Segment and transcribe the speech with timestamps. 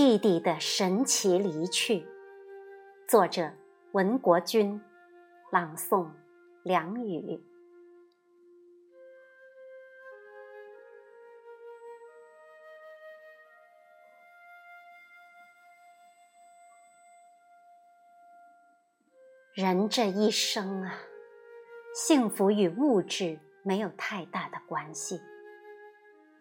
[0.00, 2.06] 弟弟的神奇离去，
[3.08, 3.52] 作者
[3.90, 4.80] 文国军，
[5.50, 6.08] 朗诵
[6.62, 7.42] 梁宇。
[19.52, 20.94] 人这一生啊，
[21.92, 25.20] 幸福与物质没有太大的关系。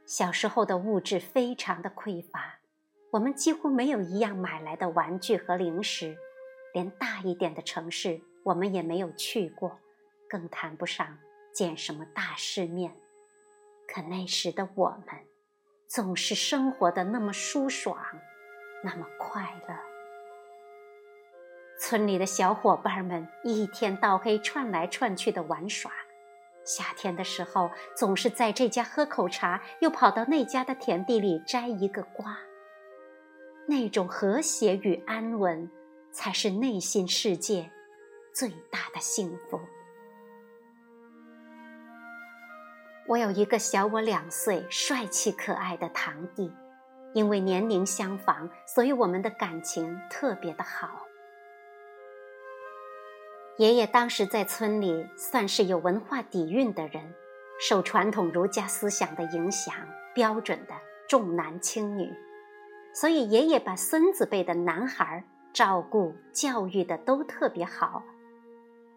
[0.05, 2.59] 小时候的物质非常的匮乏。
[3.17, 6.15] 我们几乎没有一样买来的玩具和零食，
[6.71, 9.79] 连大一点的城市我们也没有去过，
[10.29, 11.17] 更谈不上
[11.51, 12.93] 见什么大世面。
[13.87, 15.15] 可那时的我们，
[15.87, 17.97] 总是生活的那么舒爽，
[18.83, 19.75] 那么快乐。
[21.79, 25.91] 村里的小伙伴们一天到黑串来串去的玩耍，
[26.63, 32.37] 夏天的时候总是在这家喝口茶，又跑到那家的田地里摘一个瓜。
[33.69, 35.69] 那种和谐与安稳，
[36.13, 37.69] 才是内心世界
[38.33, 39.59] 最大的幸福。
[43.07, 46.49] 我有一个小我两岁、帅气可爱的堂弟，
[47.13, 51.05] 因为年龄相仿，所以我们的感情特别的好。
[53.57, 57.13] 爷爷当时在村里算是有文化底蕴的人，
[57.59, 59.73] 受传统儒家思想的影响，
[60.13, 60.73] 标准的
[61.09, 62.13] 重男轻女。
[62.99, 68.01] 所以，爷爷把孙子辈的男孩照顾、教育的都特别好，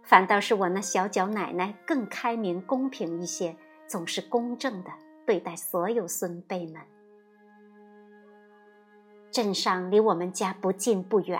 [0.03, 3.55] 反倒是我那小脚奶奶更开明、公平一些，
[3.87, 4.91] 总是公正的
[5.27, 6.81] 对待所有孙辈们。
[9.31, 11.39] 镇上离我们家不近不远，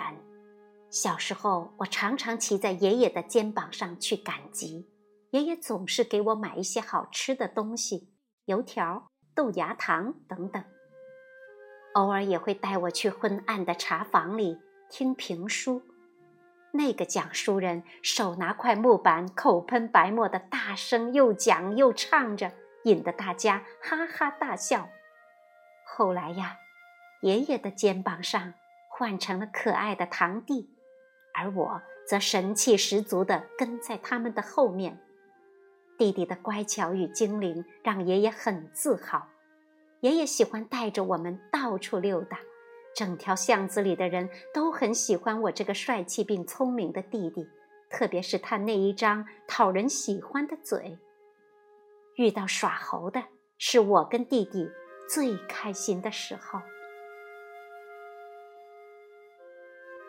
[0.91, 4.87] 小时候我常常骑在爷爷的肩膀上去赶集，
[5.31, 8.13] 爷爷总是给我买一些好吃的东西，
[8.45, 10.63] 油条、豆芽糖等等。
[11.93, 14.57] 偶尔也会带我去昏暗的茶房里
[14.89, 15.81] 听评书，
[16.71, 22.53] 那个讲书人手拿块木板，口喷白沫的大声又讲又唱着，
[22.85, 24.89] 引得大家哈哈大笑。
[25.85, 26.57] 后来呀，
[27.21, 28.53] 爷爷的肩膀上
[28.89, 30.69] 换成了可爱的堂弟，
[31.33, 35.01] 而我则神气十足地跟在他们的后面。
[35.97, 39.27] 弟弟的乖巧与精灵让爷爷很自豪。
[40.01, 42.39] 爷爷喜欢带着我们到处溜达，
[42.95, 47.47] 整条巷子里的人都很喜欢我这个帅气并聪明的弟弟，
[47.87, 50.97] 特别是他那一张讨人喜欢的嘴。
[52.15, 53.23] 遇到耍猴的，
[53.59, 54.69] 是我跟弟弟
[55.07, 56.59] 最开心的时候。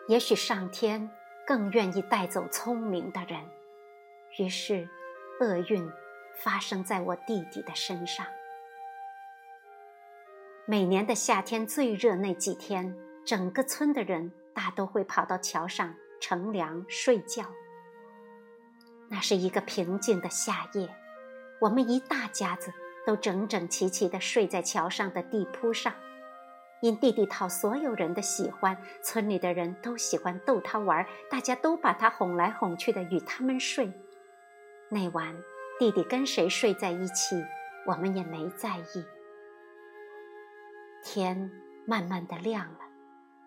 [0.07, 1.09] 也许上天
[1.47, 3.39] 更愿意带走聪明的人，
[4.39, 4.89] 于是
[5.39, 5.87] 厄运
[6.39, 8.25] 发生在我弟弟的身上。
[10.65, 17.43] 每年的夏天最热那几天，整个村的人大都会跑到桥上乘凉睡觉。
[19.09, 20.87] 那是一个平静的夏夜，
[21.59, 22.71] 我们一大家子
[23.05, 25.93] 都整整齐齐地睡在桥上的地铺上。
[26.79, 33.91] 因弟弟讨所有人的喜欢，村里的人都喜欢逗他玩，大家都把他哄来哄去的与他们睡。
[34.87, 35.35] 那晚，
[35.77, 37.43] 弟弟跟谁睡在一起，
[37.85, 39.03] 我们也没在意。
[41.03, 41.51] 天
[41.85, 42.79] 慢慢的亮了，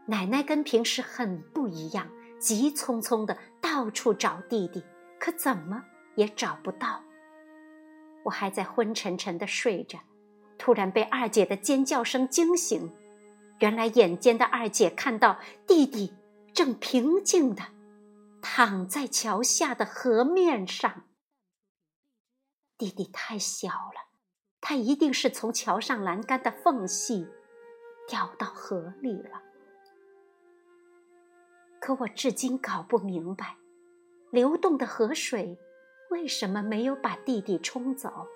[0.06, 2.08] 奶奶跟平时很不一样，
[2.38, 4.84] 急匆匆的到处找弟弟，
[5.18, 5.82] 可怎么
[6.14, 7.02] 也找不到。
[8.24, 9.98] 我还在昏沉沉的睡着，
[10.58, 12.92] 突然被二姐的尖叫声惊醒。
[13.60, 16.14] 原来眼尖的二姐看到弟弟
[16.52, 17.62] 正平静的
[18.42, 21.04] 躺在桥下的河面上。
[22.76, 24.10] 弟弟太小了，
[24.60, 27.26] 他一定是从桥上栏杆的缝隙。
[28.08, 29.42] 掉到河里了。
[31.80, 33.56] 可我至今搞不明白，
[34.30, 35.58] 流动的河水
[36.10, 38.26] 为什么没有把弟弟冲走？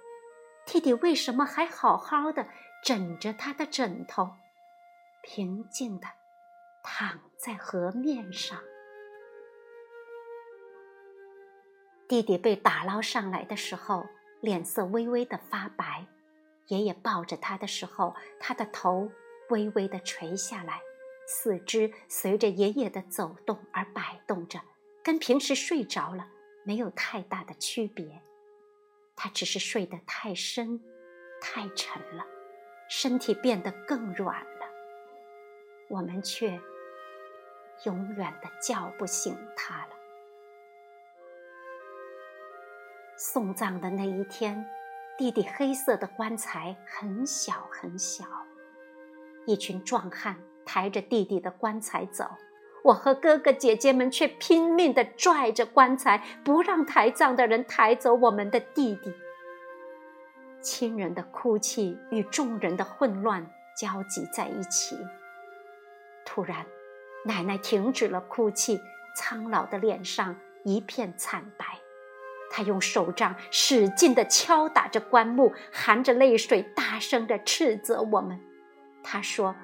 [0.66, 2.46] 弟弟为什么还好好的
[2.84, 4.30] 枕着他的枕头，
[5.22, 6.06] 平静的
[6.84, 8.60] 躺在河面上？
[12.06, 14.06] 弟弟被打捞上来的时候，
[14.40, 16.06] 脸色微微的发白。
[16.66, 19.10] 爷爷抱着他的时候，他的头。
[19.50, 20.80] 微微的垂下来，
[21.26, 24.60] 四肢随着爷爷的走动而摆动着，
[25.04, 26.26] 跟平时睡着了
[26.64, 28.22] 没有太大的区别。
[29.14, 30.80] 他只是睡得太深、
[31.40, 32.24] 太沉了，
[32.88, 34.66] 身体变得更软了。
[35.90, 36.58] 我们却
[37.84, 39.90] 永远的叫不醒他了。
[43.16, 44.66] 送葬的那一天，
[45.18, 48.24] 弟弟黑色的棺材很小很小。
[49.46, 52.24] 一群壮汉抬着弟弟的棺材走，
[52.84, 59.12] 我和哥哥姐姐们却拼命地拽着棺材，不让抬葬的人抬走我们的弟弟。
[60.60, 64.96] 亲人的哭泣与众人的混乱交集在一起。
[66.24, 66.66] 突然，
[67.24, 68.78] 奶奶停止了哭泣，
[69.16, 71.64] 苍老的脸上一片惨白。
[72.50, 78.38] 她用手杖使劲地敲打着棺木，含着泪水，大声地斥责我们。
[79.02, 79.54] 他说：“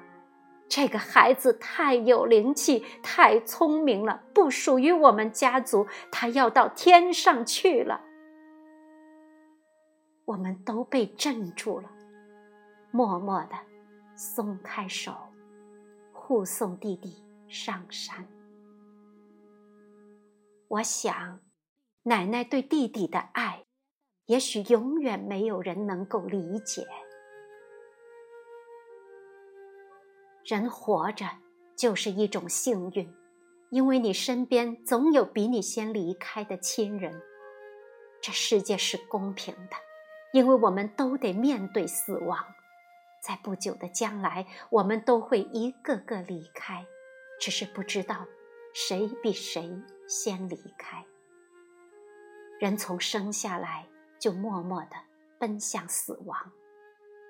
[0.67, 5.87] 这个孩子太有灵气，太聪明了，不属于我们家族。
[6.11, 8.01] 他要到天上去了。”
[10.25, 11.89] 我们都被镇住了，
[12.91, 13.55] 默默的
[14.15, 15.13] 松开手，
[16.11, 18.27] 护送弟弟上山。
[20.67, 21.39] 我想，
[22.03, 23.63] 奶奶对弟弟的爱，
[24.25, 26.85] 也许永远没有人能够理解。
[30.47, 31.25] 人活着
[31.75, 33.13] 就是一种幸运，
[33.69, 37.21] 因为你身边总有比你先离开的亲人。
[38.21, 39.75] 这世界是公平的。
[40.31, 42.37] 因为我们都得面对死亡，
[43.21, 46.85] 在不久的将来，我们都会一个个离开，
[47.39, 48.25] 只是不知道
[48.73, 49.69] 谁比谁
[50.07, 51.05] 先离开。
[52.59, 53.87] 人从生下来
[54.19, 54.95] 就默默地
[55.39, 56.51] 奔向死亡，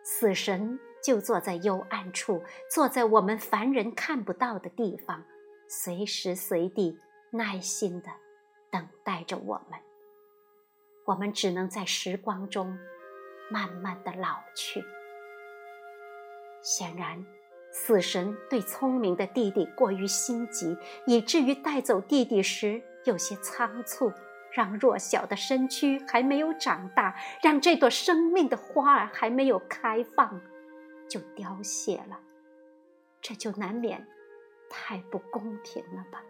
[0.03, 5.23] 死神就坐在幽暗处，坐在我们凡人看不到的地方，
[5.67, 6.99] 随时随地
[7.31, 8.09] 耐心地
[8.71, 9.79] 等待着我们。
[11.05, 12.77] 我们只能在时光中。
[13.49, 14.83] 慢慢的老去。
[16.61, 17.25] 显然，
[17.71, 24.11] 死神对聪明的弟弟过于心急，以至于带走弟弟时有些仓促，
[24.51, 30.41] 让弱小的身躯还没有长大，让这朵生命的花儿还没有开放，
[31.09, 32.19] 就凋谢了。
[33.21, 34.07] 这就难免
[34.69, 36.21] 太不公平了吧？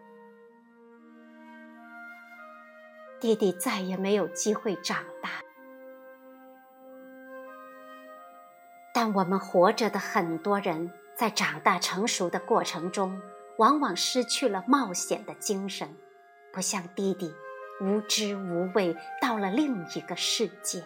[3.20, 5.30] 弟弟再也没有机会长大。
[8.94, 13.20] 但我们活着的很多人，在长大成熟的过程中，
[13.58, 15.96] 往往失去了冒险的精神，
[16.52, 17.32] 不像弟弟
[17.80, 20.82] 无知无畏，到了另一个世界。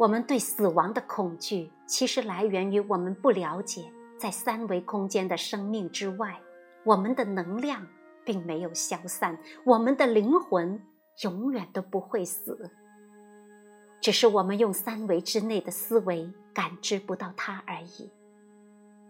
[0.00, 6.40] 我们对死亡的恐惧，其实来源于我们不了解，在三维空间的生命之外，
[6.86, 7.86] 我们的能量
[8.24, 10.82] 并没有消散，我们的灵魂
[11.22, 12.70] 永远都不会死。
[14.00, 18.10] 只是我们用三维之内的思维感知不到它而已。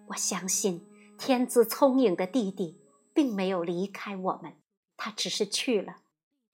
[0.08, 0.84] 我相信
[1.16, 2.80] 天资聪颖的弟弟
[3.14, 4.54] 并没有离开我们，
[4.96, 5.98] 他只是去了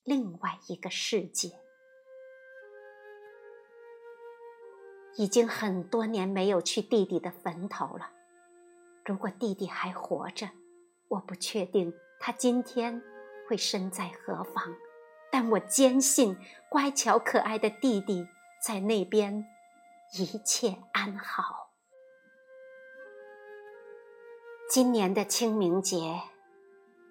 [0.04, 1.52] 另外一个世界。
[5.16, 8.10] 已经很多年没有去弟弟的坟头了。
[9.04, 10.50] 如果弟弟还活着，
[11.08, 13.02] 我不确定他今天
[13.48, 14.74] 会身在何方。
[15.30, 16.36] 但我坚信，
[16.68, 18.26] 乖巧可爱的弟弟
[18.64, 19.46] 在那边，
[20.18, 21.70] 一切安好。
[24.70, 26.20] 今年的清明节，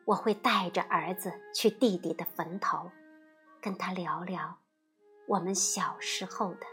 [0.05, 2.91] 我会带着儿子去弟弟的坟头，
[3.61, 4.57] 跟他聊聊
[5.27, 6.65] 我们小时候的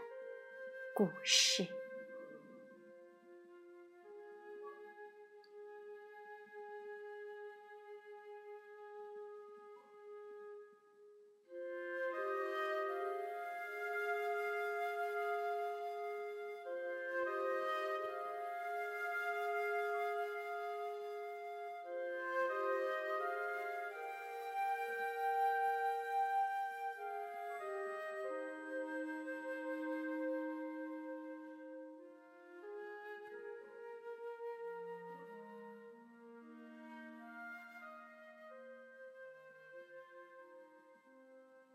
[0.93, 1.65] 故事。